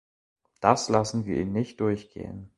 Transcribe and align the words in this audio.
Das 0.61 0.89
lassen 0.89 1.25
wir 1.27 1.37
ihr 1.37 1.45
nicht 1.45 1.79
durchgehen. 1.79 2.49